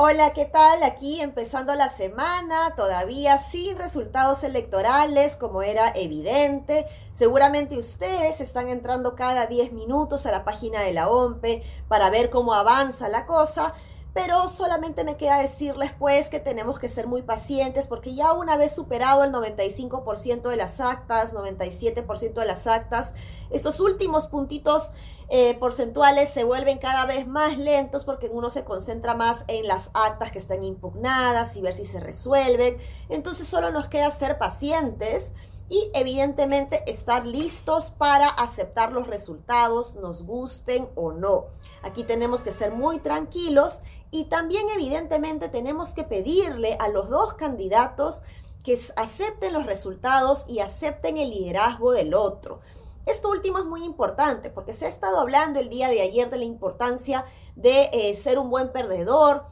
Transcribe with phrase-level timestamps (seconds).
[0.00, 0.84] Hola, ¿qué tal?
[0.84, 6.86] Aquí empezando la semana, todavía sin resultados electorales, como era evidente.
[7.10, 12.30] Seguramente ustedes están entrando cada 10 minutos a la página de la OMPE para ver
[12.30, 13.74] cómo avanza la cosa
[14.18, 18.56] pero solamente me queda decirles pues que tenemos que ser muy pacientes porque ya una
[18.56, 23.12] vez superado el 95% de las actas, 97% de las actas,
[23.50, 24.90] estos últimos puntitos
[25.28, 29.90] eh, porcentuales se vuelven cada vez más lentos porque uno se concentra más en las
[29.94, 32.76] actas que están impugnadas y ver si se resuelven.
[33.08, 35.32] Entonces solo nos queda ser pacientes
[35.68, 41.46] y evidentemente estar listos para aceptar los resultados, nos gusten o no.
[41.82, 47.34] Aquí tenemos que ser muy tranquilos y también evidentemente tenemos que pedirle a los dos
[47.34, 48.22] candidatos
[48.64, 52.60] que acepten los resultados y acepten el liderazgo del otro.
[53.06, 56.38] Esto último es muy importante porque se ha estado hablando el día de ayer de
[56.38, 57.24] la importancia
[57.56, 59.44] de eh, ser un buen perdedor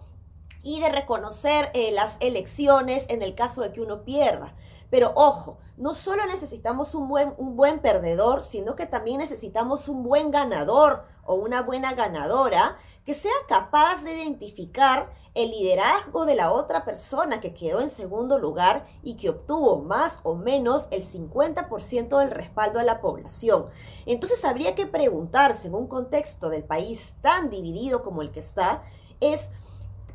[0.62, 4.54] y de reconocer eh, las elecciones en el caso de que uno pierda.
[4.90, 10.02] Pero ojo, no solo necesitamos un buen, un buen perdedor, sino que también necesitamos un
[10.02, 16.50] buen ganador o una buena ganadora que sea capaz de identificar el liderazgo de la
[16.50, 22.18] otra persona que quedó en segundo lugar y que obtuvo más o menos el 50%
[22.18, 23.66] del respaldo a la población.
[24.06, 28.82] Entonces habría que preguntarse en un contexto del país tan dividido como el que está,
[29.20, 29.52] es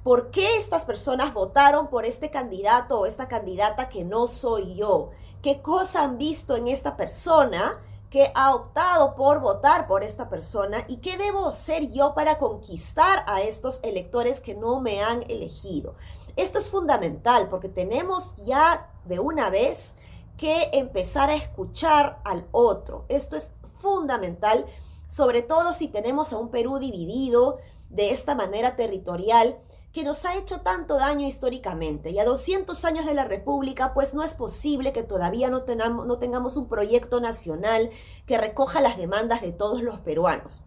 [0.04, 5.12] ¿Por qué estas personas votaron por este candidato o esta candidata que no soy yo?
[5.44, 10.84] ¿Qué cosa han visto en esta persona que ha optado por votar por esta persona?
[10.88, 15.94] ¿Y qué debo hacer yo para conquistar a estos electores que no me han elegido?
[16.36, 19.98] Esto es fundamental porque tenemos ya de una vez
[20.36, 23.06] que empezar a escuchar al otro.
[23.08, 24.66] Esto es fundamental,
[25.06, 27.60] sobre todo si tenemos a un Perú dividido
[27.92, 29.60] de esta manera territorial
[29.94, 32.12] que nos ha hecho tanto daño históricamente.
[32.12, 35.64] Y a 200 años de la República, pues no es posible que todavía no,
[36.06, 37.90] no tengamos un proyecto nacional
[38.26, 40.64] que recoja las demandas de todos los peruanos.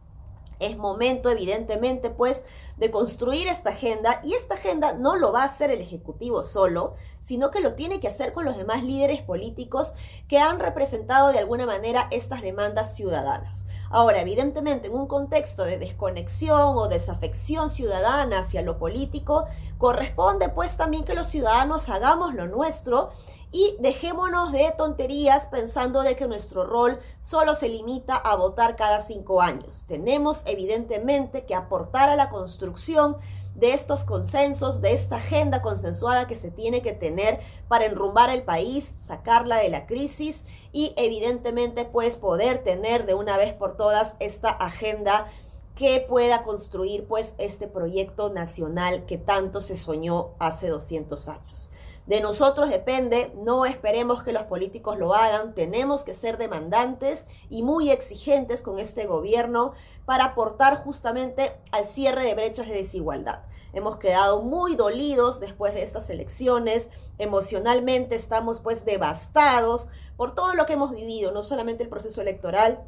[0.58, 2.44] Es momento, evidentemente, pues,
[2.76, 6.94] de construir esta agenda y esta agenda no lo va a hacer el Ejecutivo solo,
[7.20, 9.92] sino que lo tiene que hacer con los demás líderes políticos
[10.28, 13.66] que han representado de alguna manera estas demandas ciudadanas.
[13.90, 19.44] Ahora, evidentemente, en un contexto de desconexión o desafección ciudadana hacia lo político,
[19.78, 23.10] corresponde pues también que los ciudadanos hagamos lo nuestro
[23.54, 28.98] y dejémonos de tonterías pensando de que nuestro rol solo se limita a votar cada
[28.98, 29.84] cinco años.
[29.86, 33.16] Tenemos evidentemente que aportar a la construcción
[33.54, 37.38] de estos consensos, de esta agenda consensuada que se tiene que tener
[37.68, 43.36] para enrumbar el país, sacarla de la crisis y evidentemente pues poder tener de una
[43.36, 45.28] vez por todas esta agenda
[45.76, 51.70] que pueda construir pues este proyecto nacional que tanto se soñó hace 200 años.
[52.06, 57.62] De nosotros depende, no esperemos que los políticos lo hagan, tenemos que ser demandantes y
[57.62, 59.72] muy exigentes con este gobierno
[60.04, 63.40] para aportar justamente al cierre de brechas de desigualdad.
[63.72, 69.88] Hemos quedado muy dolidos después de estas elecciones, emocionalmente estamos pues devastados
[70.18, 72.84] por todo lo que hemos vivido, no solamente el proceso electoral,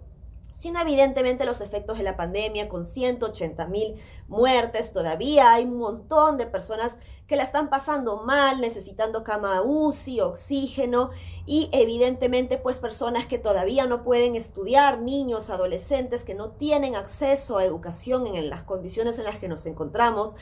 [0.57, 3.95] sino evidentemente los efectos de la pandemia con 180 mil
[4.27, 4.91] muertes.
[4.91, 6.97] Todavía hay un montón de personas
[7.27, 11.11] que la están pasando mal, necesitando cama UCI, oxígeno
[11.45, 17.59] y evidentemente pues personas que todavía no pueden estudiar, niños, adolescentes que no tienen acceso
[17.59, 20.37] a educación en las condiciones en las que nos encontramos.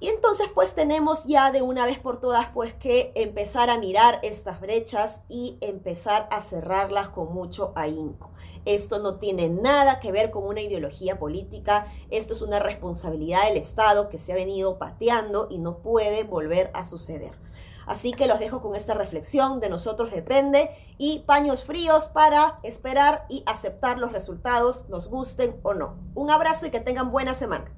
[0.00, 4.18] Y entonces pues tenemos ya de una vez por todas pues que empezar a mirar
[4.22, 8.30] estas brechas y empezar a cerrarlas con mucho ahínco.
[8.64, 13.58] Esto no tiene nada que ver con una ideología política, esto es una responsabilidad del
[13.58, 17.32] Estado que se ha venido pateando y no puede volver a suceder.
[17.86, 23.26] Así que los dejo con esta reflexión, de nosotros depende, y paños fríos para esperar
[23.28, 25.96] y aceptar los resultados, nos gusten o no.
[26.14, 27.70] Un abrazo y que tengan buena semana.